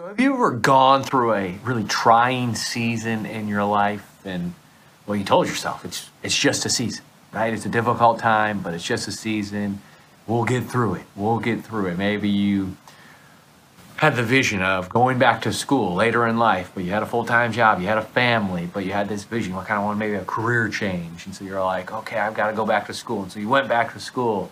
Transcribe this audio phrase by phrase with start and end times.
[0.00, 4.54] So have you ever gone through a really trying season in your life and
[5.04, 7.52] well you told yourself it's it's just a season, right?
[7.52, 9.82] It's a difficult time, but it's just a season.
[10.26, 11.02] We'll get through it.
[11.14, 11.98] We'll get through it.
[11.98, 12.78] Maybe you
[13.96, 17.06] had the vision of going back to school later in life, but you had a
[17.06, 19.84] full time job, you had a family, but you had this vision, you kind of
[19.84, 21.26] want maybe a career change.
[21.26, 23.24] And so you're like, okay, I've got to go back to school.
[23.24, 24.50] And so you went back to school,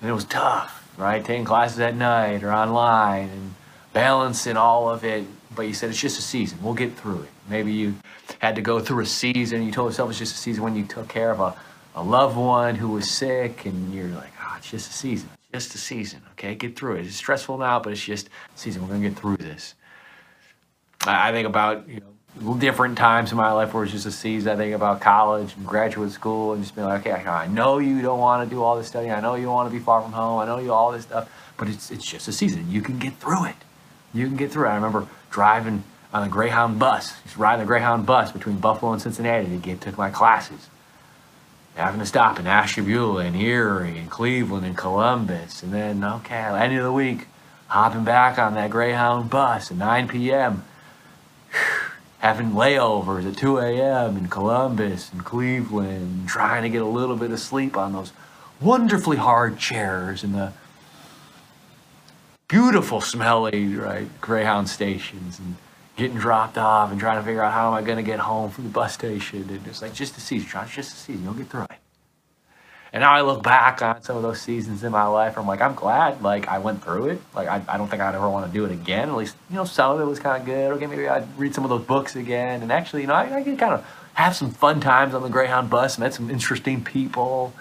[0.00, 1.22] and it was tough, right?
[1.22, 3.54] Taking classes at night or online and
[3.96, 5.24] balancing all of it.
[5.54, 7.30] But you said it's just a season, we'll get through it.
[7.48, 7.94] Maybe you
[8.40, 10.84] had to go through a season, you told yourself it's just a season when you
[10.84, 11.56] took care of a,
[11.94, 15.74] a loved one who was sick, and you're like, oh, it's just a season just
[15.74, 16.54] a season, okay?
[16.54, 17.06] Get through it.
[17.06, 18.82] It's stressful now, but it's just a season.
[18.82, 19.74] We're gonna get through this.
[21.06, 24.12] I, I think about you know different times in my life where it's just a
[24.12, 24.52] season.
[24.52, 28.02] I think about college and graduate school and just being like, okay, I know you
[28.02, 29.12] don't want to do all this studying.
[29.12, 30.40] I know you want to be far from home.
[30.40, 32.70] I know you all this stuff, but it's it's just a season.
[32.70, 33.56] You can get through it.
[34.16, 34.70] You can get through it.
[34.70, 39.02] I remember driving on a Greyhound bus, just riding the Greyhound bus between Buffalo and
[39.02, 40.68] Cincinnati to get to my classes
[41.76, 45.62] having to stop in Ashtabula and Erie and Cleveland and Columbus.
[45.62, 47.26] And then, okay, end of the week,
[47.68, 50.64] hopping back on that Greyhound bus at 9 p.m.,
[52.18, 54.16] having layovers at 2 a.m.
[54.16, 58.12] in Columbus and Cleveland, trying to get a little bit of sleep on those
[58.60, 60.52] wonderfully hard chairs in the
[62.48, 65.56] beautiful, smelly, right, Greyhound stations and
[65.96, 68.50] getting dropped off and trying to figure out how am I going to get home
[68.50, 69.46] from the bus station.
[69.48, 71.24] And it's like just a season, just a season.
[71.24, 71.70] You'll get through it.
[72.92, 75.36] And now I look back on some of those seasons in my life.
[75.36, 77.20] I'm like, I'm glad, like, I went through it.
[77.34, 79.08] Like, I, I don't think I'd ever want to do it again.
[79.08, 80.72] At least, you know, some of it was kind of good.
[80.72, 82.62] Okay, maybe I'd read some of those books again.
[82.62, 85.28] And actually, you know, I, I could kind of have some fun times on the
[85.28, 87.52] Greyhound bus, met some interesting people.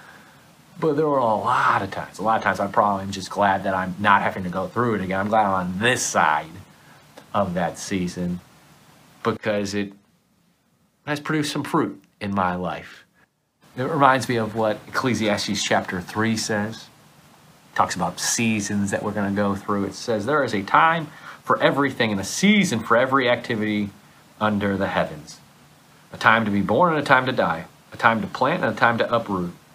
[0.80, 3.30] But there were a lot of times, a lot of times I probably am just
[3.30, 5.20] glad that I'm not having to go through it again.
[5.20, 6.50] I'm glad I'm on this side
[7.34, 8.42] of that season
[9.24, 9.94] because it
[11.06, 13.06] has produced some fruit in my life.
[13.78, 16.88] It reminds me of what Ecclesiastes chapter 3 says.
[17.74, 19.86] It talks about seasons that we're going to go through.
[19.86, 21.08] It says, There is a time
[21.44, 23.90] for everything and a season for every activity
[24.40, 25.40] under the heavens.
[26.14, 27.66] A time to be born and a time to die.
[27.92, 29.54] A time to plant and a time to uproot.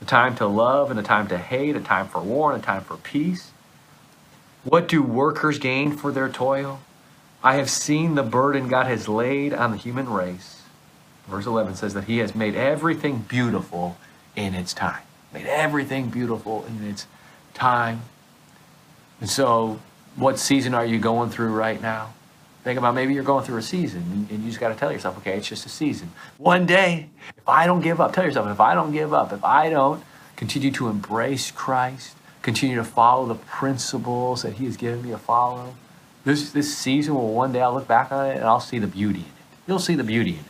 [0.00, 2.66] a time to love and a time to hate, a time for war and a
[2.66, 3.50] time for peace.
[4.64, 6.80] What do workers gain for their toil?
[7.42, 10.62] I have seen the burden God has laid on the human race.
[11.28, 13.96] Verse 11 says that He has made everything beautiful
[14.34, 15.02] in its time.
[15.32, 17.06] Made everything beautiful in its
[17.54, 18.02] time.
[19.20, 19.80] And so,
[20.16, 22.14] what season are you going through right now?
[22.66, 25.16] Think about maybe you're going through a season and you just got to tell yourself,
[25.18, 26.10] okay, it's just a season.
[26.36, 29.44] One day, if I don't give up, tell yourself, if I don't give up, if
[29.44, 30.02] I don't
[30.34, 35.18] continue to embrace Christ, continue to follow the principles that He has given me to
[35.18, 35.76] follow,
[36.24, 38.88] this this season will one day I'll look back on it and I'll see the
[38.88, 39.68] beauty in it.
[39.68, 40.44] You'll see the beauty in it.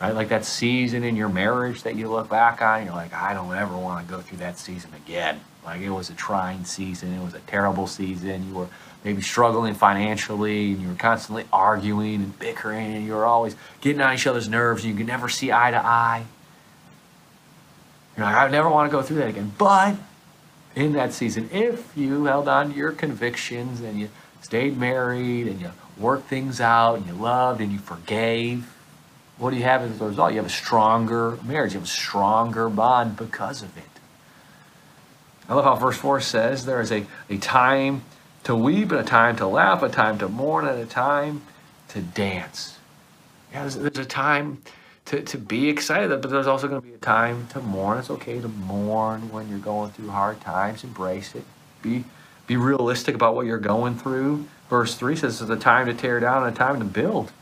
[0.00, 0.14] Right?
[0.14, 3.54] Like that season in your marriage that you look back on, you're like, I don't
[3.54, 5.42] ever want to go through that season again.
[5.66, 8.48] Like it was a trying season, it was a terrible season.
[8.48, 8.68] You were
[9.04, 14.00] maybe struggling financially and you were constantly arguing and bickering and you were always getting
[14.00, 16.24] on each other's nerves and you could never see eye to eye.
[18.16, 19.52] You're like, I never want to go through that again.
[19.58, 19.96] But
[20.74, 24.08] in that season, if you held on to your convictions and you
[24.42, 28.72] stayed married and you worked things out and you loved and you forgave,
[29.38, 30.30] what do you have as a result?
[30.32, 31.74] You have a stronger marriage.
[31.74, 33.84] You have a stronger bond because of it.
[35.48, 38.02] I love how verse 4 says there is a, a time
[38.44, 41.42] to weep and a time to laugh, a time to mourn and a time
[41.88, 42.78] to dance.
[43.52, 44.62] Yeah, there's, there's a time
[45.06, 47.98] to, to be excited, but there's also going to be a time to mourn.
[47.98, 50.84] It's okay to mourn when you're going through hard times.
[50.84, 51.44] Embrace it.
[51.82, 52.04] Be
[52.46, 54.46] be realistic about what you're going through.
[54.70, 57.32] Verse 3 says it's a time to tear down and a time to build.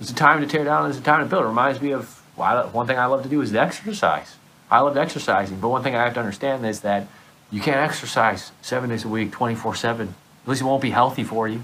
[0.00, 1.44] It's a time to tear down and it's a time to build.
[1.44, 4.36] It reminds me of well, one thing I love to do is exercise.
[4.70, 7.06] I love exercising, but one thing I have to understand is that
[7.50, 10.08] you can't exercise seven days a week, 24 7.
[10.08, 11.62] At least it won't be healthy for you.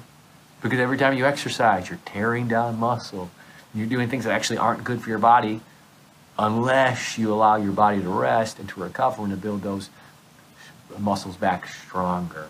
[0.63, 3.31] Because every time you exercise, you're tearing down muscle.
[3.75, 5.61] You're doing things that actually aren't good for your body
[6.39, 9.91] unless you allow your body to rest and to recover and to build those
[10.99, 12.49] muscles back stronger.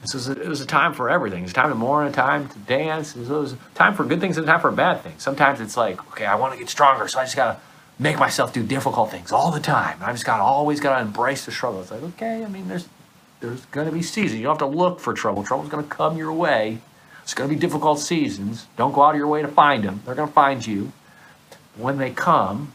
[0.00, 1.44] This is a, it was a time for everything.
[1.44, 3.14] It's time to mourn, a time to dance.
[3.14, 5.22] It was a time for good things and a time for bad things.
[5.22, 7.60] Sometimes it's like, okay, I want to get stronger, so I just gotta
[7.98, 9.98] make myself do difficult things all the time.
[10.00, 11.82] I've just gotta always gotta embrace the struggle.
[11.82, 12.88] It's like, okay, I mean, there's
[13.40, 14.38] there's gonna be seasons.
[14.38, 15.44] You don't have to look for trouble.
[15.44, 16.78] Trouble's gonna come your way.
[17.22, 18.66] It's gonna be difficult seasons.
[18.76, 20.02] Don't go out of your way to find them.
[20.04, 20.92] They're gonna find you.
[21.76, 22.74] When they come,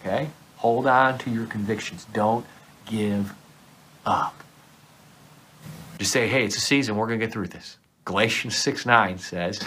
[0.00, 2.06] okay, hold on to your convictions.
[2.12, 2.44] Don't
[2.86, 3.32] give
[4.04, 4.42] up.
[5.98, 6.96] Just say, hey, it's a season.
[6.96, 7.76] We're going to get through this.
[8.04, 9.60] Galatians 6 9 says,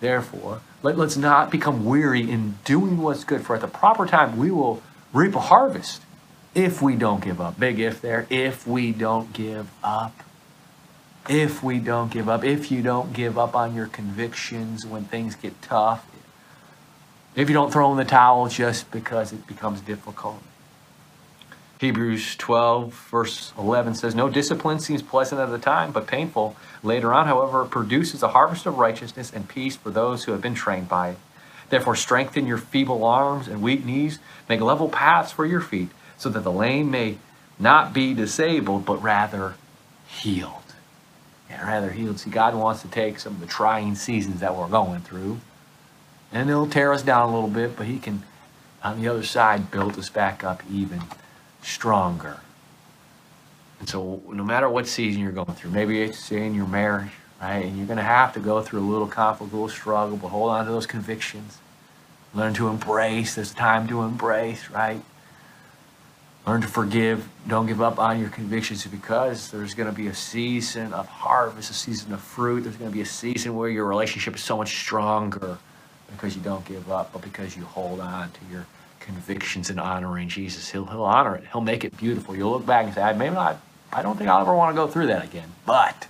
[0.00, 4.36] Therefore, let, let's not become weary in doing what's good, for at the proper time
[4.36, 4.82] we will
[5.12, 6.02] reap a harvest
[6.54, 7.58] if we don't give up.
[7.58, 8.26] Big if there.
[8.30, 10.14] If we don't give up.
[11.28, 12.44] If we don't give up.
[12.44, 16.06] If you don't give up on your convictions when things get tough.
[17.34, 20.42] If you don't throw in the towel just because it becomes difficult.
[21.78, 26.56] Hebrews 12, verse 11 says, No discipline seems pleasant at the time, but painful.
[26.82, 30.40] Later on, however, it produces a harvest of righteousness and peace for those who have
[30.40, 31.18] been trained by it.
[31.68, 34.20] Therefore, strengthen your feeble arms and weak knees.
[34.48, 37.18] Make level paths for your feet, so that the lame may
[37.58, 39.54] not be disabled, but rather
[40.08, 40.52] healed.
[41.50, 42.20] And rather healed.
[42.20, 45.40] See, God wants to take some of the trying seasons that we're going through,
[46.32, 48.22] and it'll tear us down a little bit, but He can,
[48.82, 51.02] on the other side, build us back up even
[51.66, 52.40] stronger.
[53.80, 57.10] And so, no matter what season you're going through, maybe it's in your marriage,
[57.40, 57.64] right?
[57.64, 60.28] And you're going to have to go through a little conflict, a little struggle, but
[60.28, 61.58] hold on to those convictions.
[62.34, 63.34] Learn to embrace.
[63.34, 65.02] There's time to embrace, right?
[66.46, 67.28] Learn to forgive.
[67.48, 71.70] Don't give up on your convictions because there's going to be a season of harvest,
[71.70, 72.62] a season of fruit.
[72.62, 75.58] There's going to be a season where your relationship is so much stronger
[76.12, 78.66] because you don't give up, but because you hold on to your
[79.06, 80.68] convictions and honoring Jesus.
[80.68, 81.44] He'll, he'll honor it.
[81.52, 82.36] He'll make it beautiful.
[82.36, 83.58] You'll look back and say, I maybe not,
[83.92, 85.48] I don't think I'll ever want to go through that again.
[85.64, 86.08] But,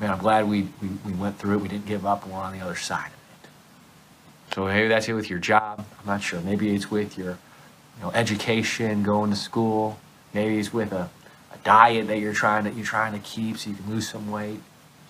[0.00, 1.60] man, I'm glad we, we, we went through it.
[1.60, 4.54] We didn't give up we're on the other side of it.
[4.54, 5.84] So maybe that's it with your job.
[6.00, 6.40] I'm not sure.
[6.40, 9.98] Maybe it's with your you know, education, going to school.
[10.34, 11.08] Maybe it's with a,
[11.52, 14.30] a diet that you're trying to, you're trying to keep so you can lose some
[14.30, 14.60] weight.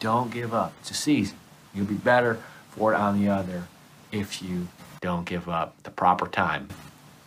[0.01, 0.73] Don't give up.
[0.81, 1.39] It's a season.
[1.75, 3.65] You'll be better for it on the other
[4.13, 4.69] if you
[5.01, 5.83] don't give up.
[5.83, 6.69] the proper time,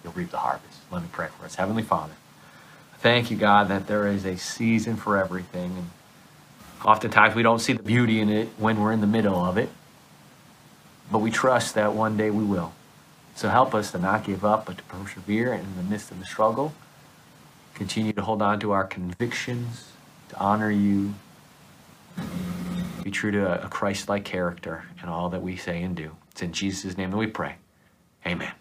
[0.03, 0.79] you'll reap the harvest.
[0.91, 1.55] Let me pray for us.
[1.55, 2.13] Heavenly Father,
[2.99, 5.75] thank you, God, that there is a season for everything.
[5.77, 5.89] And
[6.85, 9.69] oftentimes we don't see the beauty in it when we're in the middle of it,
[11.11, 12.73] but we trust that one day we will.
[13.35, 16.25] So help us to not give up, but to persevere in the midst of the
[16.25, 16.73] struggle.
[17.73, 19.93] Continue to hold on to our convictions,
[20.29, 21.13] to honor you,
[23.03, 26.15] be true to a Christ like character in all that we say and do.
[26.31, 27.55] It's in Jesus' name that we pray.
[28.25, 28.60] Amen.